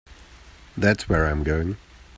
[0.75, 1.77] That's where I'm going.